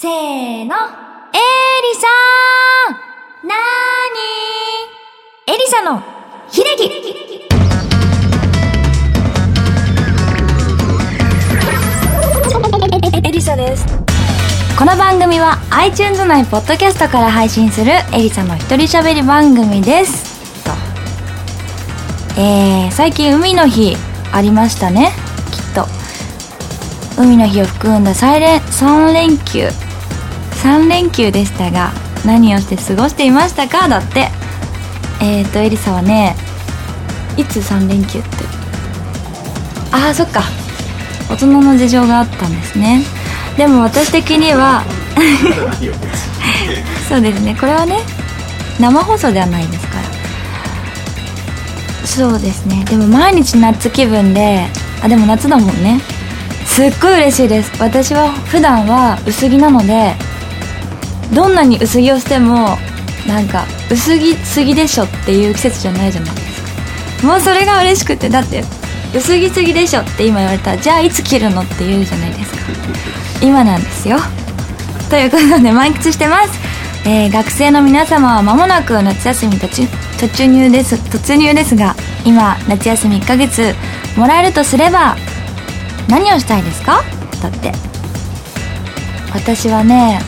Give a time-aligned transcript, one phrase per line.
[0.00, 0.14] せーの。
[0.14, 0.70] エリ
[1.96, 6.00] サーなーにエリサの
[6.48, 6.84] 秀樹
[13.26, 13.84] エリサです。
[14.78, 20.64] この番組は iTunes 内ポッドキャストから配信するエリサの一人喋り番組です。
[20.64, 20.70] と。
[22.40, 23.96] えー、最近海の日
[24.30, 25.10] ありましたね。
[25.50, 25.88] きっと。
[27.20, 29.87] 海の日を含んだ3連 ,3 連休
[30.68, 31.92] 3連休でしたが
[32.26, 33.88] 何をして過ごしていましたか？
[33.88, 34.28] だって。
[35.20, 36.36] えーとエリサはね
[37.38, 38.28] いつ3連休って。
[39.92, 40.42] ああそっか。
[41.30, 43.02] 大人の事情があったんですね。
[43.56, 44.84] でも私的には
[47.08, 47.56] そうですね。
[47.58, 48.00] これはね
[48.78, 50.02] 生放送ではないですから。
[52.06, 52.84] そうですね。
[52.84, 54.66] でも毎日夏気分で
[55.02, 55.98] あでも夏だもんね。
[56.66, 57.72] すっごい嬉しいです。
[57.78, 60.14] 私は普段は薄着なので
[61.32, 62.78] どんなに薄着をしても
[63.26, 66.62] なんか薄着すぎでしょっていう季節じゃないじゃないです
[67.22, 67.26] か。
[67.26, 68.64] もうそれが嬉しくてだって
[69.14, 72.58] 薄着すぎでしょって今言われたらじゃあいつ着るのって言うじゃないですか。
[73.42, 74.18] 今なんですよ。
[75.10, 76.50] ということで満喫してます、
[77.06, 79.82] えー学生の皆様は間もなく夏休み途中
[80.18, 81.94] 突入です突入ですが
[82.26, 83.74] 今夏休み1ヶ月
[84.16, 85.16] もらえるとすれば
[86.08, 87.02] 何をしたいですか？
[87.42, 87.72] だって。
[89.32, 90.20] 私はね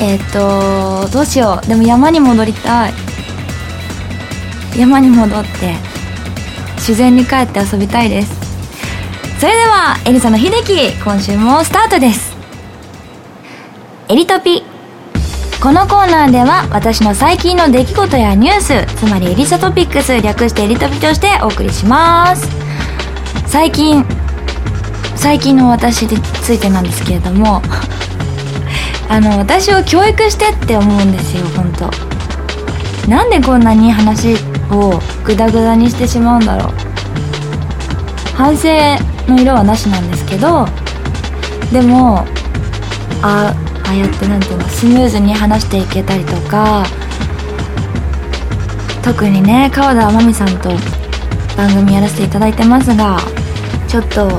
[0.00, 1.66] えっ、とどうしよう。
[1.66, 2.92] でも山に戻りたい。
[4.78, 5.74] 山に戻って
[6.76, 8.40] 自然に帰って遊びたいです。
[9.38, 12.34] それではエリサの秀樹今週もスタートです。
[14.08, 14.62] エリトピ。
[15.62, 22.48] このコーナーでは私の最近の出来事やニュースつまりエリサトピックス略してエリトピとしてお送りします。
[23.46, 24.04] 最近
[25.16, 27.60] 最近の私についてなんですけれども
[29.10, 33.10] あの私を教育してって思うんですよ本当。
[33.10, 34.36] なんでこんなに話
[34.70, 36.90] をグダグダにしてしまうんだろう。
[38.36, 38.68] 反省
[39.28, 40.66] の色はなしなんですけど
[41.72, 42.20] でも
[43.20, 43.52] あ
[43.84, 46.86] ああやってなんていうのスムーズに話していけたりとか
[49.02, 50.70] 特にね川田真美さんと
[51.56, 53.18] 番組やらせていただいてますが
[53.88, 54.30] ちょっと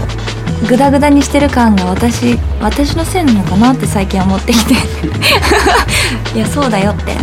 [0.67, 4.73] グダグダにしてる感が私私のせいなのかなって最近思ってきて。
[6.35, 7.15] いやそうだよって。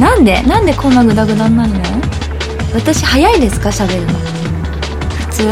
[0.00, 1.80] なんでなんでこんなグダグダになるの？
[2.74, 3.68] 私早いですか？
[3.70, 4.12] 喋るの。
[5.18, 5.48] 普通？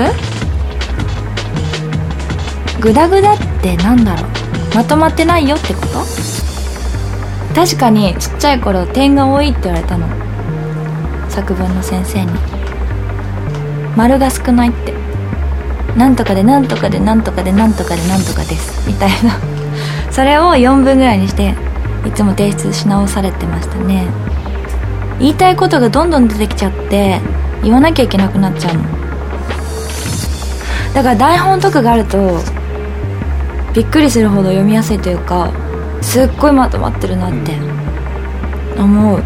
[2.81, 4.75] グダグダってなんだろう？
[4.75, 6.07] まとまってないよってこと？
[7.55, 10.07] 確かにちっちゃい頃点が多いって言われたの。
[11.29, 12.31] 作文の先生に。
[13.97, 14.98] 丸が少ないって。
[15.97, 19.39] なんとかでなんとかでなんとかでなんとかでなんとかですみたいな。
[20.11, 21.55] それを4分ぐらいにして
[22.05, 24.07] いつも提出し直されてましたね。
[25.19, 27.21] 言いたいことがどんどん出てきちゃって
[27.63, 28.83] 言わなきゃいけなくなっちゃうの。
[30.95, 32.39] だから台本とかがあると
[33.75, 35.51] びっくりするほど読みやすいというか
[36.01, 37.53] すっごいまとまってるなって
[38.79, 39.23] 思う。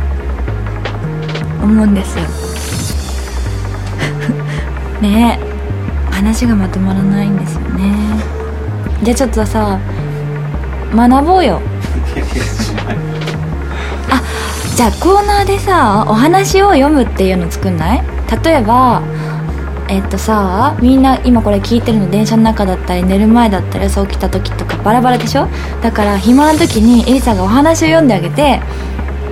[1.62, 2.24] 思うんですよ。
[5.00, 5.51] ねえ。
[6.22, 7.92] 話がまとまらないんですよね。
[9.02, 9.80] じゃあちょっとさ
[10.94, 11.60] 学ぼうよ。
[14.08, 14.22] あ
[14.76, 18.02] じゃあコーナーでさお話を読むっていうの作んない？
[18.44, 19.02] 例えば
[19.88, 25.48] えっとさみんな今これ聞いてるの電車の中だったり寝る前だったり朝起きた時とかバラバラでしょ？
[25.82, 28.60] だから暇な時にエリさんがお話を読んであげて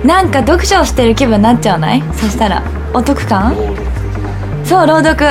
[0.05, 2.03] なんか読書をしてる気分になっちゃわない？
[2.15, 2.61] そしたら。
[2.93, 3.55] お得感？
[4.65, 5.25] そう朗読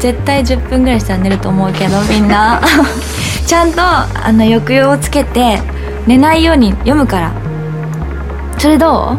[0.00, 2.60] 絶対10分ぐらいしたら寝ると思うけどみんな。
[3.46, 5.60] ちゃんとあの抑揚をつけて
[6.06, 7.32] 寝ないように読むから。
[8.58, 9.16] それど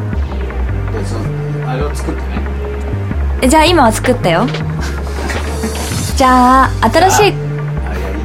[0.92, 2.28] でそのあれを作ってね。
[3.44, 4.48] うじゃあ今は作ったよ。
[6.16, 7.34] じゃあ新しいあいやい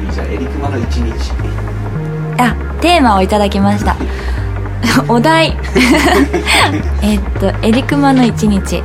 [0.09, 1.31] いじゃあエリクマの一日。
[2.39, 3.95] あテーマをいただきました。
[5.07, 5.57] お題。
[7.03, 8.81] えっとエリクマの一日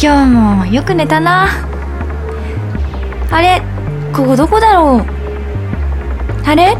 [0.00, 1.48] 今日もよく寝たな。
[3.32, 3.60] あれ
[4.14, 5.02] ここどこだろう？
[6.46, 6.76] あれ？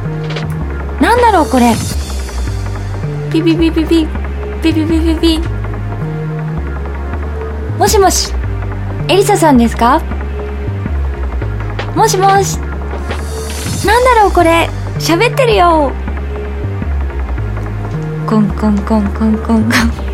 [1.01, 1.75] なんだろうこれ？
[3.33, 4.07] ピピピピピ。
[4.63, 5.41] ピピピピピ。
[7.77, 8.33] もしもし
[9.09, 10.01] エリサさんですか？
[11.97, 12.59] もしもし。
[13.85, 14.71] なんだろうこれ？
[15.01, 15.91] 喋ってるよ。
[18.29, 20.08] コンコンコンコンコンコン。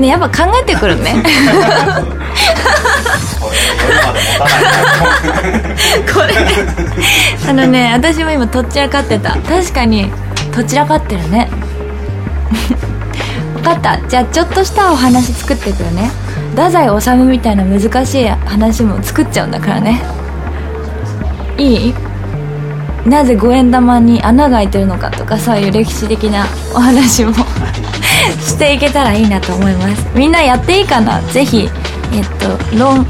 [0.00, 1.14] ねやっぱ考えてくるね。
[6.12, 6.34] これ
[7.48, 9.36] あのね私も今とっちらかってた。
[9.48, 10.10] 確かに
[10.52, 11.48] とちらかってるね。
[13.54, 13.98] 分かった。
[14.08, 16.10] じゃあちょっとしたお話作ってくるね。
[16.54, 20.02] 太宰治みたいな難しい話も作っちゃうんだからね。
[21.58, 21.94] いい？
[23.06, 27.32] なぜ五円玉に穴が開いてるのかとかそういう歴史的なお話も。
[28.40, 30.06] していけたらいいなと思います。
[30.14, 31.20] みんなやっていいかな？
[31.32, 31.68] ぜひ
[32.12, 33.06] えっと論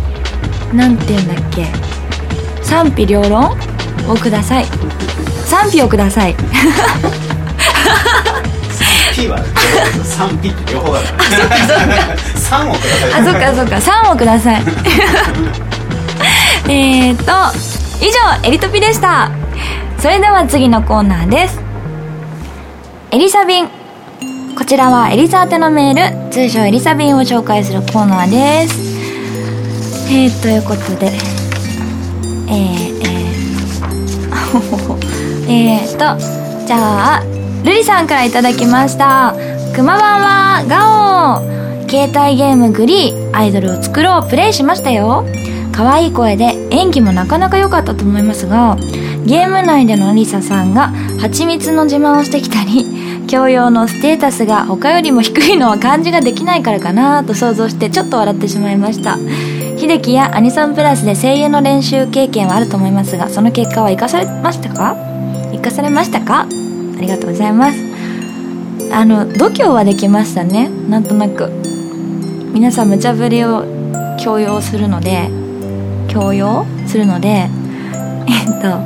[0.72, 1.66] なんて言うんだっけ？
[2.62, 3.56] 賛否両論
[4.08, 4.66] をください。
[5.46, 6.34] 賛否をください。
[9.14, 11.14] P は3 P って両方だから。
[12.34, 13.12] 3をください。
[13.12, 13.76] あそっかそっか。
[13.76, 14.62] 3をください。
[16.72, 17.22] えっと
[18.00, 19.31] 以上エリトピでした。
[19.99, 21.60] それでは次のコーナーです。
[23.12, 23.69] エリサ便
[24.56, 28.94] こちらはエリサ宛てのメール通称エリサ便を紹介するコーナーです。
[30.12, 31.06] えー、ということで
[32.48, 37.22] えー、えー、 えーとじゃあ
[37.64, 39.34] ルリさんからいただきました。
[39.74, 45.24] くまばんはガオ携帯ゲームグリーアイドルを作ろうプレイしましたよ。
[45.72, 48.76] 可愛い声で演技もなかなか良かったと思いますが
[49.26, 52.86] ゲーム内でのリサさんが蜂蜜の自慢をしてきたり
[53.26, 59.16] 教養のステータスが他よりも低いのは感じができないからかなと想像してちょっと笑ってしまいました。
[59.76, 64.96] 秀樹やアニソンプラスで声優の練習経験はあると思いますがその結果は生かされましたか？
[65.52, 66.42] 生かされましたか？
[66.42, 66.46] あ
[67.00, 67.78] りがとうございます。
[68.92, 70.68] あの度胸はできましたね。
[70.88, 71.50] なんとなく。
[72.52, 73.64] 皆さん無茶ぶりを
[74.18, 75.28] 強要するので
[76.08, 77.48] 強要するのでえっ
[78.62, 78.78] と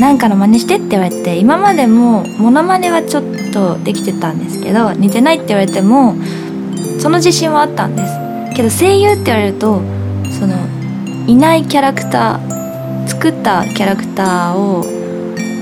[0.00, 3.24] なんかの真似してって言われて今までもモノマネはちょっ
[3.56, 6.14] とできてたんですけど似てないって言われても
[7.00, 8.12] その自信はあったんです。
[8.54, 9.80] けど声優って言われると
[10.38, 10.54] その
[11.26, 14.84] いないキャラクター作ったキャラクターを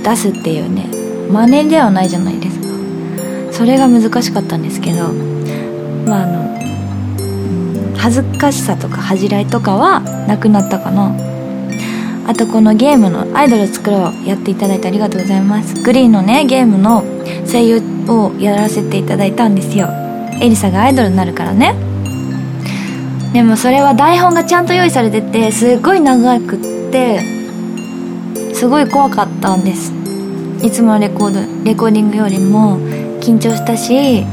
[0.02, 0.86] 出すっていうね
[1.30, 2.66] 真似ではないじゃないですか。
[3.52, 5.12] それが難しかったんですけど
[6.06, 6.44] まああの
[7.96, 11.12] 恥ずかしさとか恥じらいとかはなくなったかな。
[12.26, 15.74] あとこのゲームの「アイドル作ろう」やっていただいてありがとうございます。
[15.82, 17.04] グリーンのねゲームの
[17.50, 19.88] 声優をやらせていただいたんですよ。
[20.40, 21.74] エリサがアイドルになるからね。
[23.32, 26.58] でもそれは台本がちゃんと用意されててすっごい長くっ
[26.90, 27.20] て
[28.54, 29.92] すごい怖かったんです。
[30.62, 32.78] いつものレコードレコーディングよりも
[33.20, 34.24] 緊張したし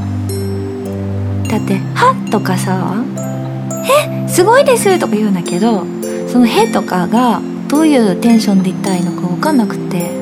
[1.48, 2.94] だって「は」とかさ
[4.26, 4.28] 「え？
[4.28, 5.84] すごいです」とか言うんだけど
[6.28, 7.42] その「へ」とかが
[7.72, 10.12] どういうテンションで言ったらいいのか分かんなくて。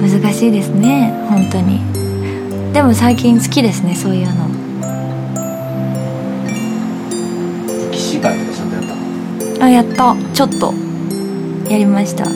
[0.00, 1.80] 難しいですね本当に。
[2.72, 4.48] でも最近好きですねそういうの。
[7.90, 8.94] 騎士会とかちゃんとやった
[9.58, 9.64] の？
[9.64, 10.14] あやった。
[10.32, 10.72] ちょっと。
[11.68, 12.26] やりました。
[12.26, 12.34] そう。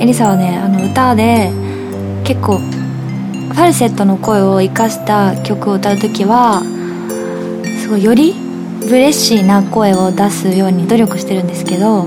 [0.00, 1.50] エリサはねあの歌で
[2.24, 6.62] 結構ファルセットの声を生かした曲を歌う時は
[7.82, 8.45] すごいより
[8.88, 12.06] ブレッシーな声を出すように努力してるんですけど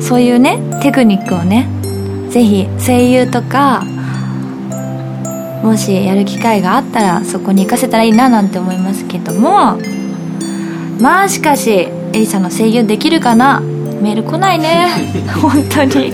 [0.00, 1.68] そういうねテクニックをね
[2.30, 3.84] ぜひ声優とか
[5.62, 9.78] もしやる機会があったらそこに行かせたらいいななんて思いますけども
[11.00, 13.60] まあしかしエリさんの声優できるかな？
[13.60, 14.88] メール来ないね。
[15.40, 16.12] 本当に。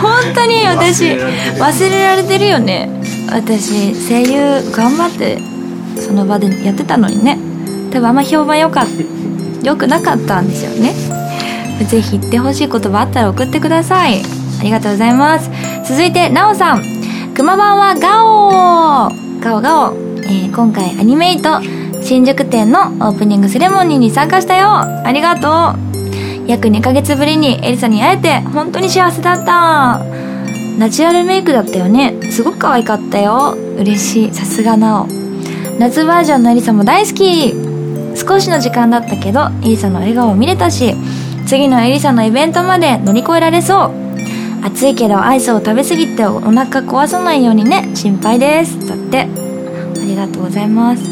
[0.00, 2.90] 本当に私忘れられてるよね。
[3.30, 5.38] 私声優頑張って
[6.00, 7.38] その場でやってたのにね
[7.90, 10.94] 多分あんま評判良かった良くなかったんですよね。
[11.84, 14.22] ぜひ言ってほしい言葉あったら送ってください。
[14.60, 15.50] ありがとうございます。
[15.84, 16.82] 続いてなおさん。
[17.34, 21.60] くま版はガオガオガオ、えー、今回アニメイト
[22.02, 24.70] 新宿店のオープニングセレモニーに参加したよ。
[24.70, 26.48] ありがとう。
[26.48, 30.02] 約2ヶ月ぶりにエリサに会えて本当に幸せだった。
[30.78, 32.14] ナチュラルメイクだったよね。
[32.30, 33.56] すごく可愛かったよ。
[33.76, 34.34] 嬉しい。
[34.34, 35.06] さすがなお。
[35.78, 37.67] 夏バージョンのエリサも大好き。
[38.18, 40.94] 少しの時間だったけどエリサの笑顔を見れたし
[41.46, 44.08] 次のエリサのイベントまで乗り越えられそう。
[44.60, 48.86] 暑いけどアイスを食べ過ぎてお腹壊さないようにね心配です。
[48.86, 49.24] だってあ
[50.04, 51.04] りがとうございます。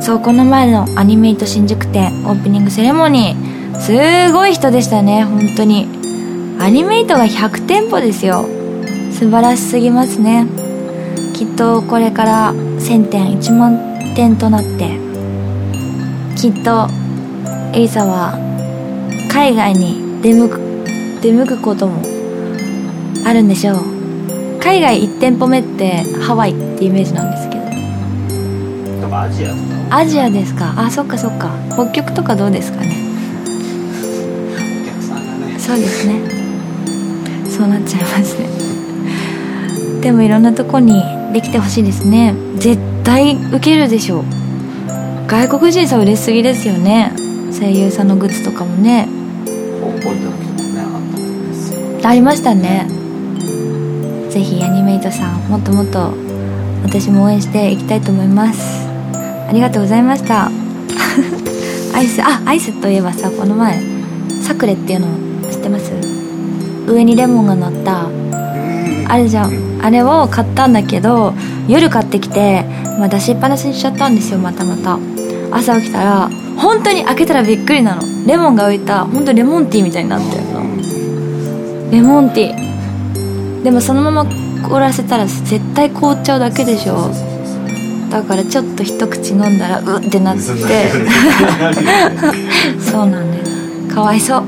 [0.00, 5.86] そうこの前のアニメイト新宿店オープニングセレモニーすごい人でしたね本当に。
[6.60, 8.46] アニメイトが100店舗ですよ。
[9.12, 10.46] 素晴らしすぎますね。
[11.34, 14.97] きっとこれから1000点1万点となって
[16.38, 16.86] きっと
[17.74, 18.38] エリサは
[19.28, 20.60] 海外に出向く
[21.20, 22.00] 出向くことも
[23.26, 23.78] あるんでしょう。
[24.60, 27.62] 海外1店舗目ってハワイってイメージなんですけど。
[29.16, 29.54] アジア。
[29.90, 30.74] アジアですか？
[30.76, 31.50] あそっかそっか。
[31.72, 32.86] 北極とかどうですかね？
[32.86, 32.94] ね。
[35.58, 36.20] そうですね。
[37.50, 38.46] そうなっちゃいますね。
[40.00, 41.02] でもいろんなとこに
[41.32, 42.32] できてほしいですね。
[42.58, 44.24] 絶対受けるでしょう
[45.28, 47.12] 外国人さん嬉しすぎですよね。
[47.52, 49.06] 声優さんのグッズとかもね。
[49.44, 52.00] 時もねあったんですよ。
[52.02, 52.86] ありましたね。
[54.30, 56.14] ぜひアニメイトさんもっともっと
[56.82, 58.88] 私も応援していきたいと思います。
[59.18, 60.48] ありがとうございました。
[61.94, 63.78] アイスあアイスといえばさこの前
[64.42, 65.08] サクレっていうの
[65.50, 65.92] 知ってます？
[66.90, 68.06] 上にレモンが乗った
[69.06, 69.52] あれじゃん。
[69.82, 71.34] あれを買ったんだけど
[71.68, 72.64] 夜買ってきて、
[72.98, 74.98] まあ、出しっぱなしにしちゃったんですよまたまた
[75.50, 78.02] 朝起きたら本当に開けたらびっくりなの。
[78.26, 80.60] レモンが浮いた本当レモンティーみたいになってるの。
[81.90, 83.62] レモンティー。
[83.62, 84.26] でもそのまま
[84.68, 87.10] 凍らせたら絶対凍っちゃうだけでしょ。
[88.10, 90.42] だからちょっと一口飲んだらうってなって。
[92.80, 94.44] そうなんですかわいそう。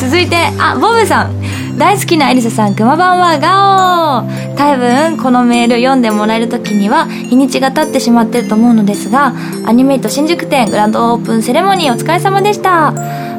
[0.00, 1.48] 続いてあボブさん。
[1.78, 9.32] 大好きなエリサさんくまばんはガオー多分このメール読んでもらえる時には日にちが経ってしまってると思うのですが
[9.64, 12.92] アニメイト新宿店グランドオープンセレモニーお疲れ様でした。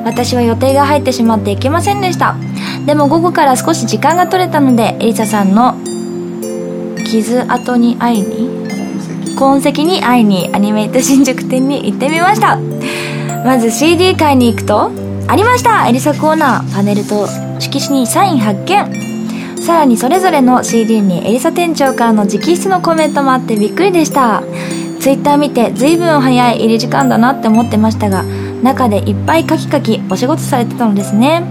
[0.05, 2.37] 私は予定が入ってしまって行けませんでした。
[2.85, 5.75] でも午後から少し時間が取れたのでエリサさんの
[7.05, 12.57] 傷跡に会いに痕跡に会いにアニメイト新宿店に行ってみました。
[13.43, 14.89] まず CD 買いに行くと
[15.27, 15.85] ありました。
[15.89, 17.27] エリサコーナーパネルと
[17.59, 19.08] 色紙にサイン発見。
[19.61, 24.41] さらにそれぞれの CD にエリサ店長からの直筆のコメントもあってびっくりでした。
[24.99, 28.23] ツイッター見て随分早い入り時間だなって思ってましたが
[28.61, 31.43] 中でいっぱいカキカキお仕事されてたのですね。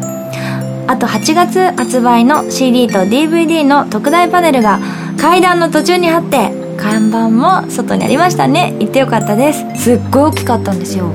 [0.86, 4.80] あと8月発売の CD と DVD の特大パネルが
[5.18, 8.74] 階段の途中にあって看板も外にありましたね。
[8.78, 9.64] 行ってよかったです。
[9.76, 11.12] すっごい大きかったんですよ。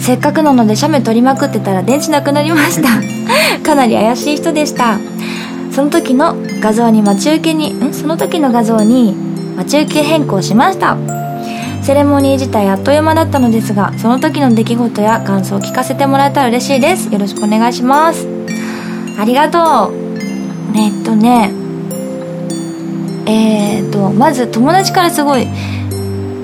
[0.00, 2.88] せっかくなので写メ撮りまくってたら電池なくなりました。
[3.64, 4.98] かなり怪しい人でした。
[5.74, 7.92] その時の画像に待ち受けにん？
[7.92, 9.12] その時の画像に
[9.56, 10.96] 待ち受け変更しました。
[11.82, 17.12] セレモニー自体あっという間だったのですがその時の出来事や感想を聞かせてもらえたら嬉しいです。
[17.12, 18.26] よろしくお願いします。
[19.18, 19.94] ありがとう。
[20.76, 21.52] えっとね
[23.26, 25.48] えー、っとまず友達からすごい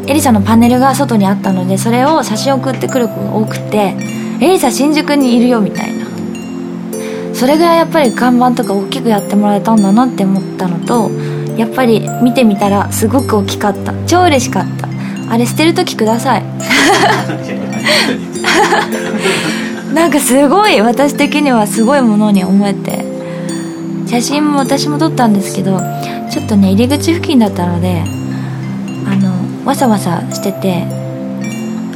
[0.08, 3.94] エリサのパネルが外にあったのでそれを写真送ってくる子が多くて
[4.42, 5.99] 「エリサ新宿にいるよ」みたいな。
[7.40, 11.10] それぐらいやっぱり看板とか大きくやってもらえたんだなって思ったのと
[11.56, 13.94] やっぱり見てみたらすごく大きかった。
[14.06, 14.90] 超嬉しかった。
[15.32, 16.42] あれ捨てる時ください。
[19.94, 23.06] なんかすごい私的にはすごいものに思えて。
[24.06, 25.80] 写真も私も撮ったんですけど
[26.30, 28.02] ちょっとね入り口付近だったので
[29.06, 29.32] あの
[29.64, 30.84] わさわさしてて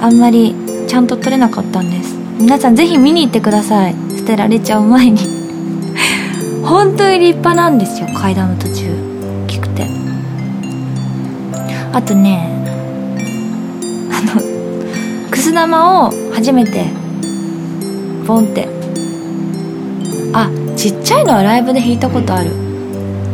[0.01, 0.55] あんまり
[0.87, 2.15] ちゃんと撮れなかったんです。
[2.39, 3.95] 皆さんぜひ見に行ってください。
[4.17, 5.34] 捨てられちゃう前に
[6.65, 8.91] 本当に立派なんですよ階段の途中。
[9.45, 9.87] 大きくて。
[11.93, 12.49] あとね
[14.11, 16.87] あのくす玉を初めて
[18.27, 18.69] ポンって。
[20.33, 22.51] あちっちゃいのはライブで弾いたことある。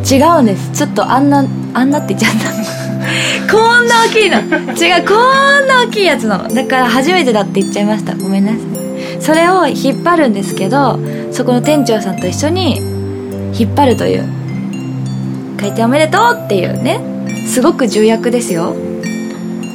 [0.09, 0.71] 違うんです。
[0.71, 2.51] ちょっとあんなあんなって言っちゃった。
[3.51, 4.37] こんな大きいの。
[4.39, 6.47] 違うこんな大きいやつの。
[6.47, 8.15] だから初めてだって言っちゃいました。
[8.15, 8.61] ごめんなさい。
[9.21, 10.99] それを引っ張るんですけど
[11.31, 12.90] そこの店長さんと一緒に
[13.53, 14.25] 引っ張るという。
[15.59, 16.99] 開店おめでとうっていうね。
[17.47, 18.75] すごく重役ですよ。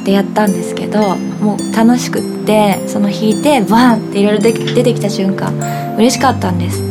[0.03, 5.53] でやったんですけどもう楽しくってその弾いてバンっていろいろ出てきた瞬間
[5.97, 6.81] 嬉しかったんです。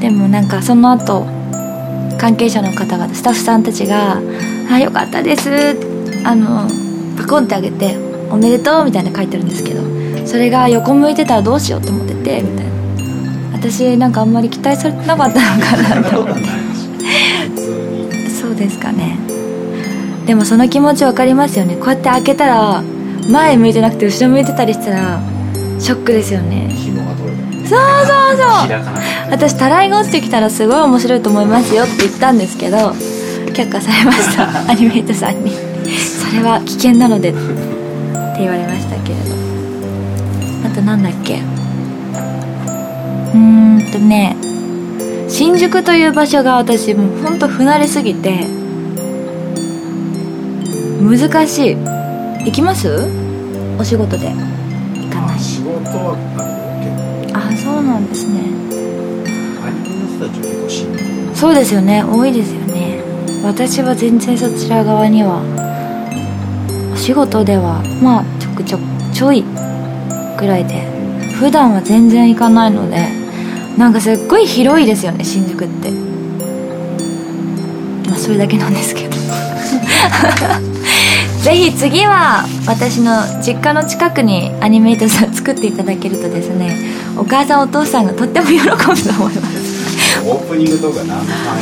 [0.00, 1.24] でもなんかその後
[2.18, 4.20] 関係者の方々スタッフさんたちが
[4.70, 5.76] 「あよかったです」
[6.24, 6.68] あの
[7.16, 7.96] パコンってあげて
[8.28, 9.82] 「おめでとう」みたいな書いてるんですけど
[10.26, 12.75] それが横向いてたらどうしようって思っててみたいな。
[13.70, 16.42] 私なんかあんまり期待されてなかったのかなと思って。
[18.30, 19.18] そうですかね。
[20.26, 21.76] でもその気持ち分かりますよね。
[21.76, 22.82] こうやって開けたら
[23.30, 25.20] 前向いてなくて後ろ向いてたりしたら
[25.80, 26.68] ショックですよね。
[27.68, 28.76] そうそうそう。
[29.30, 32.76] 私たらいが落ちてきたらすごい面白いと思いますよって言ったんですけど
[33.52, 34.48] 却下されました。
[34.70, 35.50] アニメイトさんに。
[35.50, 37.38] それは危険なのでって
[38.38, 39.34] 言われましたけれど。
[40.66, 41.55] あとなんだっけ？
[43.34, 44.36] うーんとね
[45.28, 48.46] 新宿という場所が私もうほんと不慣れすぎて
[51.00, 51.76] 難しい。
[52.46, 52.88] 行きます？
[53.78, 54.28] お仕事で。
[54.28, 54.34] 行
[55.10, 55.38] かない。
[55.38, 56.16] 仕事は
[57.34, 58.40] あそうなんですね。
[61.34, 62.02] そうですよね。
[62.02, 63.02] 多いですよね。
[63.44, 65.42] 私は全然そちら側には
[66.94, 69.44] お仕事ではまあちょくちょくちょい
[70.38, 70.88] ぐらいで
[71.38, 73.08] 普段は全然行かないので
[73.76, 75.90] なんかすっごい広いですよね新宿って。
[78.08, 79.16] まあそれだけなんですけど。
[81.42, 86.76] ぜひ次は私の実家の近くにアニメイトさん作っていただけるとですね
[87.16, 89.76] お母さんお父さんがとっても喜ぶと思います。
[90.26, 91.56] オープニングとか何の反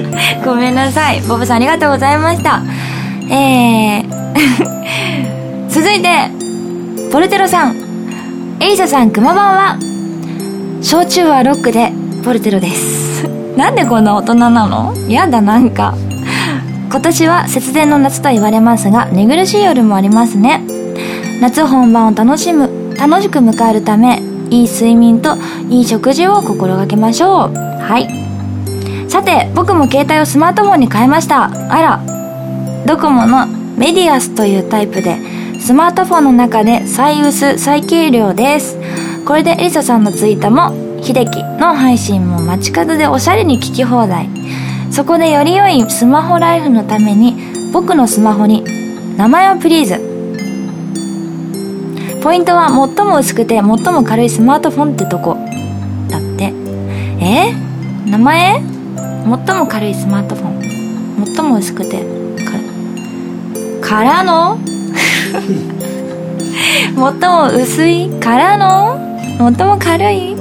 [0.00, 0.10] 映も
[0.44, 1.20] ごめんなさい。
[1.28, 2.62] ボブさんありがとうございました。
[3.30, 4.08] えー
[5.68, 6.08] 続いて
[7.12, 7.87] ポルテロさん
[8.60, 9.78] エイサさんくまばんは。
[10.82, 11.92] 焼酎はロックで
[12.24, 13.22] ポルテロです。
[13.56, 14.94] なんでこんな大人なの？
[15.08, 15.94] やだなんか。
[16.90, 20.62] 今年は節電の夏と言われますが寝苦しい夜もありますね。
[21.40, 25.36] 夏本番を楽しむ楽しく迎えるためいい睡眠と
[25.68, 27.56] いい食事を心がけましょう。
[27.80, 28.08] はい。
[29.08, 31.44] さて僕も携帯をスマートフォンに変えました。
[31.44, 32.00] あら。
[32.86, 33.46] ドコモの
[33.76, 35.18] メディアスというタイプで
[35.60, 38.78] スマートフォンの中で最薄最軽量です。
[39.26, 40.72] これでエリサさんのツイートも
[41.02, 44.30] 秀樹の配信も街角でおしゃれに聞き放題。
[44.90, 47.36] そこでより良いスマホライフのために
[47.72, 48.64] 僕のスマホに
[49.16, 50.00] 名前をプリーズ。
[52.22, 55.36] ポイントは最も薄くて最も軽いスマートフォンってとこ。
[56.08, 56.52] だって。
[57.20, 57.52] え？
[58.06, 58.62] 名前？
[59.46, 61.26] 最も軽いスマートフォン。
[61.26, 62.06] 最も薄くて。
[63.82, 64.58] からの？
[65.30, 65.42] 最
[66.96, 68.98] も薄いからの？
[69.38, 70.34] 最も軽い？
[70.34, 70.36] っ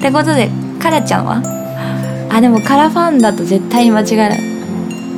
[0.00, 0.48] てことで
[0.80, 1.42] カラちゃんは？
[2.32, 4.38] あでもカラファンだと絶対に間違え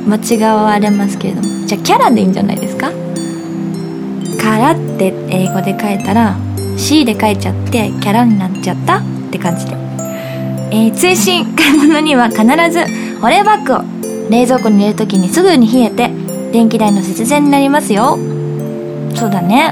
[0.07, 1.65] 間違われますけれども。
[1.65, 2.91] じゃあキャラでいいんじゃないですか？
[4.41, 6.35] カラって英語で書いたら
[6.77, 8.97] C で書いちゃってキャラになっちゃった？
[8.97, 9.77] って感じで。
[10.71, 12.79] えー、追伸買い物には必ず
[13.21, 13.83] 保冷バッグを
[14.31, 16.09] 冷蔵庫に入れる時にすぐに冷えて
[16.53, 18.17] 電気代の節電になりますよ。
[19.15, 19.71] そうだね。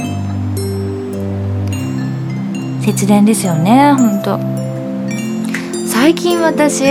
[2.83, 4.39] 節電ですよねほんと
[5.87, 6.83] 最近私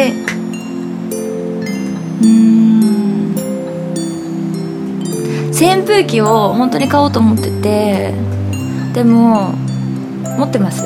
[2.23, 3.35] うん
[5.51, 8.14] 扇風機を本当に買おうと思ってて
[8.95, 9.53] でも
[10.38, 10.85] 持ってます？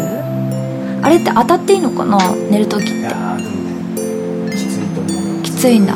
[1.03, 2.93] あれって当たっていいのかな寝る時って？
[3.01, 3.51] いやでも
[4.47, 5.95] ねきついと思うきついんだ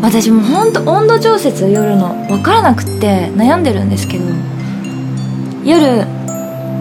[0.00, 4.24] 私も本当温度調節夜の分からなくって悩んでるんですけど
[5.64, 6.06] 夜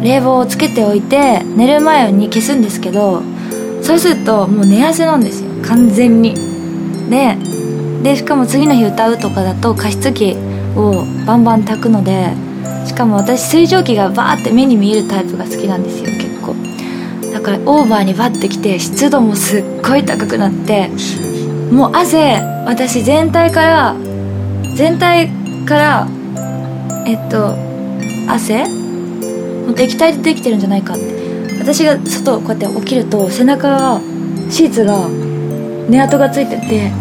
[0.04, 3.24] 冷房をつけておいて寝る前に消すんですけど
[3.82, 5.50] そうするともう寝汗なんですよ。
[5.64, 6.36] 完全に。
[7.10, 7.38] で
[8.04, 10.36] でしかも次の日歌うとかだと加湿器
[10.76, 12.34] をバンバン炊くので
[12.86, 16.56] しかも私水蒸気がバーって目に見えるタイプが好きなんですよ結構。
[17.34, 20.92] だからオーバーにバッてきて湿度もすっごい高くなって
[21.72, 23.96] もう汗私全体から
[24.76, 25.30] 全体
[25.66, 26.08] から
[27.06, 27.56] えっと
[28.30, 28.66] 汗？
[28.66, 31.18] もう液体でできてるんじゃないかって。
[31.60, 34.00] 私が外こうやって起きると背中が
[34.50, 35.10] シーツが
[35.90, 36.92] 寝跡がついてて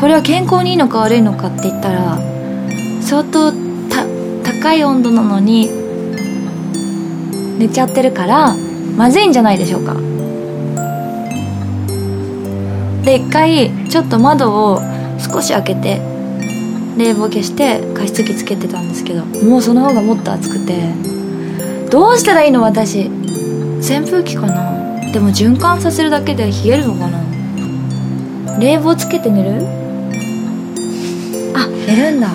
[0.00, 2.16] これは健康にいいのか悪いのかって言ったら
[3.02, 3.52] 相当
[4.42, 5.68] 高い温度なのに
[7.58, 8.54] 寝ちゃってるから
[8.96, 9.94] まずいんじゃないでしょうか。
[13.04, 14.80] で一回ちょっと窓を
[15.18, 16.00] 少し開けて
[16.96, 20.92] 冷房消して加湿器つけてたんですけどもうその方がもっと暑くて
[21.90, 23.08] どうしたらいいの私？
[23.78, 25.12] 扇風機かな？
[25.12, 27.20] でも循環させるだけで冷えるのかな？
[28.58, 29.66] 冷房つけて寝る？
[31.54, 32.30] あ寝るんだ。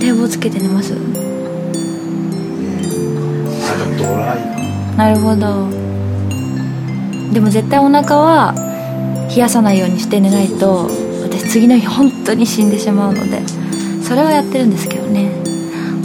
[0.00, 0.94] 冷房つけて寝ます。
[4.96, 5.68] なるほど。
[7.32, 8.54] でも絶対お腹は
[9.38, 10.90] 冷やさないようにして寝ないと
[11.22, 13.40] 私次の日本当に死んでしまうので
[14.02, 15.30] それをやってるんですけどね。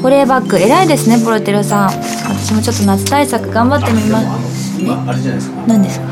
[0.03, 1.89] 保冷バッグ偉いですねポロテロさん。
[1.89, 4.79] 私もちょっと夏対策頑張ってみます。
[4.79, 5.63] 今あれじゃないですか。
[5.65, 6.05] 何ですか？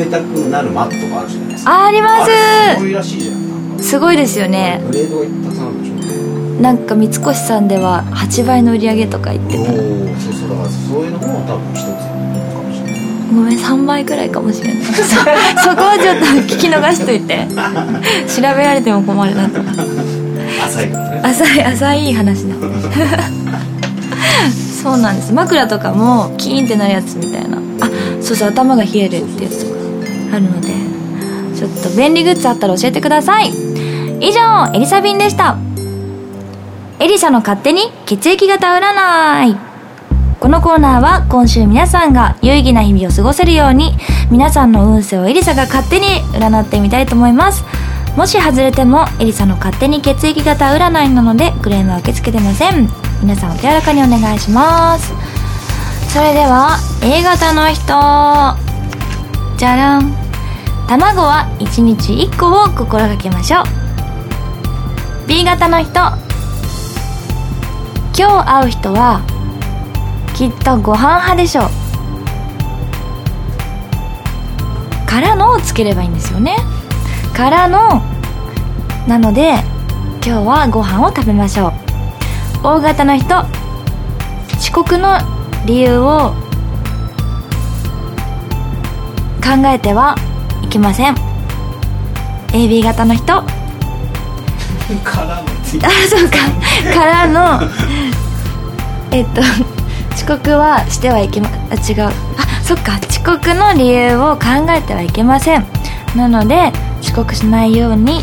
[0.00, 1.84] 冷たくなるマットがあるじゃないですか。
[1.84, 2.30] ああります。
[2.74, 3.78] すごいらしいじゃん。
[3.78, 4.82] すごいですよね。
[4.84, 5.94] グレードがたくさんあるでしょ
[6.60, 9.66] なんか三越さんでは8倍の売り上げとか言ってた。
[9.66, 11.84] そうそうだからそういうのも多分一つ
[13.34, 14.82] ごめん3倍くらいかもしれない。
[14.84, 17.46] そ そこはちょっと聞き逃しといて。
[18.28, 19.60] 調べられても困るなと。
[20.64, 21.20] 浅いからね。
[21.24, 22.54] 浅い浅い話だ。
[24.82, 25.32] そうなんです。
[25.32, 27.58] 枕とかもキーンってなるやつみたいな。
[27.80, 29.80] あそうそう頭が冷えるってやつとか
[30.34, 30.68] あるので。
[31.56, 33.50] ちょっと便利グッズあったら教えてください。
[34.20, 35.56] 以上エリサビンでした。
[37.00, 39.73] エリサの勝手に血液型占い
[40.40, 43.92] このコーナーは今週皆さんが有意義な日々を過ごせるように
[44.30, 47.64] 皆さんの運勢をエリサが勝手に占ってみたいと思います。
[48.16, 52.88] もし外れてもエリサの勝手に血液型占いなのでクレームは受け付けてません。
[53.22, 55.12] 皆さんお手柔らかにお願いします。
[56.12, 57.84] それでは A 型の人。
[59.56, 60.14] じゃらん。
[60.86, 63.64] 卵は1日1個を心がけましょう。
[65.26, 65.90] B 型の人。
[68.16, 69.22] 今日会う人は
[70.34, 71.70] きっとご飯派でしょう。
[75.06, 76.56] からのをつければいいんですよね。
[77.32, 78.02] からの。
[79.06, 79.52] なので
[80.24, 81.72] 今日はご飯を食べましょう。
[82.66, 83.44] O 型の人
[84.58, 85.18] 遅刻の
[85.66, 86.34] 理由を
[89.42, 90.16] 考えては
[90.64, 91.14] いけません。
[92.48, 93.44] AB 型の人。
[95.04, 96.38] からのついあそうか。
[96.92, 97.60] からの。
[99.12, 99.40] えっと
[100.14, 102.10] 遅刻はしてはいけまあ違う。
[102.10, 102.12] あ
[102.62, 102.98] そっか。
[103.08, 105.66] 遅刻の理由を考えてはいけません。
[106.16, 108.22] なので遅刻しないように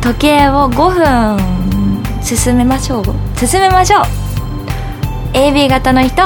[0.00, 3.04] 時計を5分進めましょう。
[3.36, 4.02] 進めましょう。
[5.32, 6.22] AB 型の人。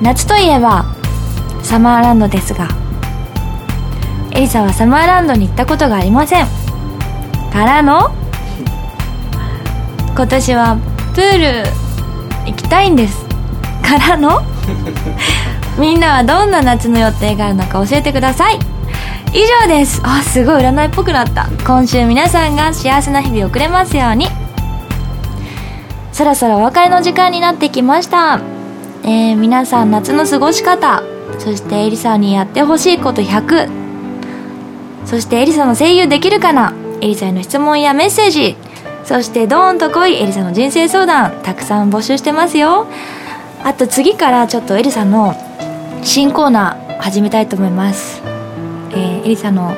[0.00, 0.84] 夏といえば
[1.62, 2.68] サマーランドですが。
[4.32, 6.46] エリサはサマーランドに行ったことがありません。
[7.52, 8.10] からの
[10.16, 10.76] 今年は
[11.14, 11.68] プール
[12.46, 13.24] 行きたいんです
[13.82, 14.42] からの？
[15.78, 18.58] みんなはどんな夏の予定があるのか教えてください。
[19.32, 20.00] 以上です。
[20.04, 21.48] あすごい占いっぽくなった。
[21.66, 24.28] 今週皆さんが幸せな日々を送れますように。
[26.12, 28.40] そろそろお別れの時間になってきました。
[29.02, 31.02] えー、皆さん夏の過ごし方
[31.38, 33.68] そしてエリサにやってほしいこと100
[35.04, 36.72] そしてエリサの声優できるかな？
[37.00, 38.56] エリサへの質問やメッセージ
[39.04, 42.86] そしてドーンと来いエリサの人生相談たくさん募集してますよ。
[43.62, 45.34] あと次からちょっとエリサの
[46.02, 48.22] 新コーナー始めたいと思います。
[48.90, 49.74] えー、エリサの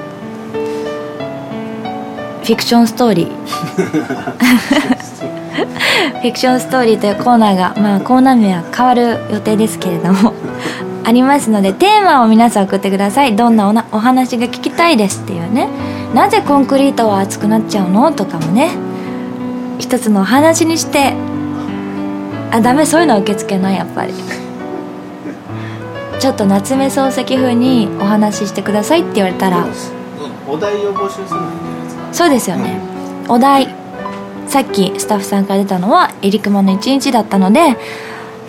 [2.43, 3.31] フィクションストーリー。
[6.21, 10.35] フィクションストーリーというコーナーが、まあ、コーナー名は変わる予定ですけれども
[11.05, 13.35] ありますのでテーマを皆さん送ってください。
[13.37, 15.69] どんなおなお話が聞きたいですっていうね。
[16.15, 18.11] なぜコンクリートは熱くなっちゃうの？
[18.13, 18.71] とかもね
[19.79, 21.15] 一つのお話にして
[22.51, 24.15] あダメそういうのは受け付けないやっぱり。
[26.19, 29.67] ちょっと夏目漱石風にお話ししてくださいって言われたら。
[30.49, 31.41] お題を募集する
[32.13, 32.81] そうですよね、
[33.29, 33.69] お題
[34.49, 37.77] さっきスタッフさんから出たのは「えりくまの一日」だったので、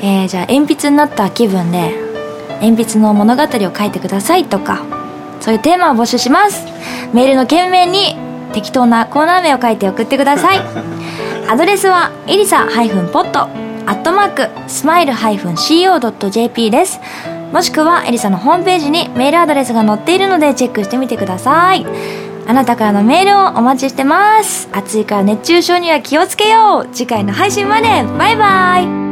[0.01, 1.95] えー、じゃあ鉛筆になった気分で
[2.61, 4.83] 鉛筆の物語を書いてくださいとか
[5.41, 6.65] そういうテーマを募集します。
[7.13, 8.15] メールの件名に
[8.53, 10.61] 適当なコーナー名を書いて送ってください。
[11.49, 13.47] アドレスはエリサ -pot
[13.85, 16.99] アットマークスマイル -co.jp です。
[17.53, 21.85] もしくはエリサのホームページにメールアドレスが載っているのでチェックしてみてください。
[22.47, 24.69] あなたからのメールをお待ちしてます。
[24.71, 26.89] 暑いから熱中症には気をつけよう。
[26.93, 28.03] 次回の配信まで。
[28.17, 29.06] バイバイ